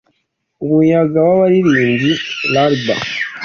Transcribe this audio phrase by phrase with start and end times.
[0.63, 2.11] Umuyaga wabaririmbye
[2.51, 3.15] lullaby